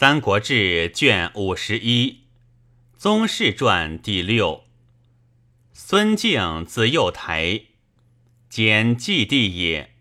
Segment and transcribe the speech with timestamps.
[0.00, 2.10] 三国志》卷五十一，
[2.96, 4.64] 《宗室传》第六。
[5.74, 7.64] 孙敬字幼台，
[8.48, 9.94] 兼祭地也。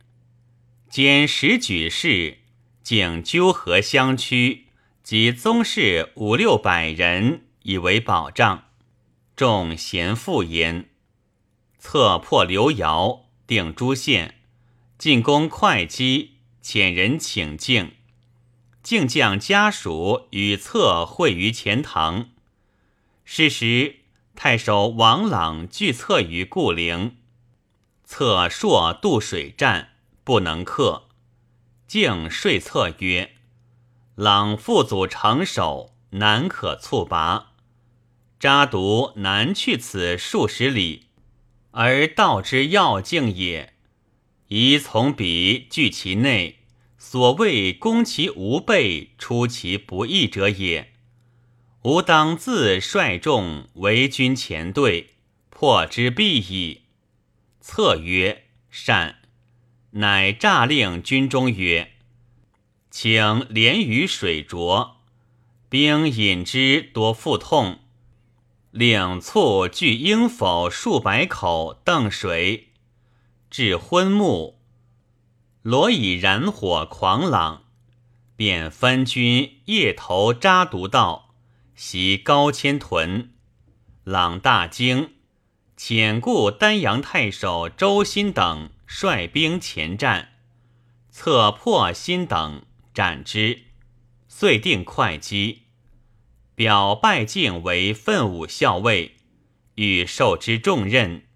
[0.90, 2.38] 兼时举事，
[2.82, 4.68] 景纠合乡区
[5.04, 8.70] 及宗室五六百人，以为保障。
[9.36, 10.90] 众贤妇焉。
[11.78, 14.36] 策破刘繇，定诸县，
[14.98, 17.92] 进攻会稽，遣人请敬。
[18.90, 22.30] 敬将家属与策会于钱塘。
[23.24, 23.98] 是时。
[24.36, 27.18] 太守王朗拒策于固陵，
[28.04, 29.90] 策朔渡水战，
[30.24, 31.04] 不能克。
[31.86, 33.34] 敬说策曰
[34.16, 37.52] ：“朗父祖成守，难可猝拔。
[38.40, 41.08] 扎独难去此数十里，
[41.72, 43.74] 而道之要境也。
[44.48, 46.59] 宜从彼据其内，
[47.00, 50.92] 所谓攻其无备，出其不意者也。”
[51.84, 55.16] 吾当自率众为军前队，
[55.50, 56.82] 破之必矣。
[57.62, 59.16] 策曰：“善。”
[59.92, 61.94] 乃诈令军中曰
[62.92, 64.98] ：“请连于水浊，
[65.70, 67.80] 兵饮之多腹痛。
[68.72, 72.68] 令卒聚应否数百口邓水，
[73.50, 74.59] 至昏暮，
[75.62, 77.64] 罗以燃火狂朗，
[78.36, 81.26] 便分军夜投扎毒道。”
[81.80, 83.32] 袭高千屯，
[84.04, 85.14] 朗大惊，
[85.78, 90.34] 遣故丹阳太守周新等率兵前战，
[91.10, 92.64] 策破新等，
[92.94, 93.62] 斩之，
[94.28, 95.62] 遂定会稽。
[96.54, 99.16] 表拜敬为奋武校尉，
[99.76, 101.28] 欲受之重任。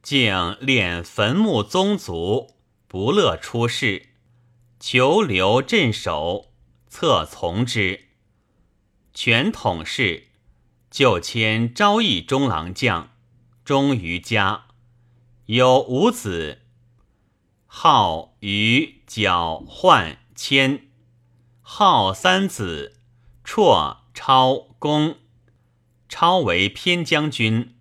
[0.00, 2.55] 敬练坟墓宗族，
[2.88, 4.10] 不乐出仕，
[4.78, 6.52] 求留镇守，
[6.88, 8.08] 策从之。
[9.12, 10.28] 权统事，
[10.90, 13.10] 就迁昭义中郎将，
[13.64, 14.66] 忠于家，
[15.46, 16.62] 有五子，
[17.66, 20.88] 号于角焕谦，
[21.62, 23.00] 号三子，
[23.44, 25.16] 绰超公，
[26.08, 27.74] 超为偏将军，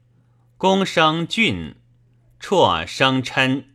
[0.58, 1.76] 公生俊，
[2.40, 3.75] 绰生琛，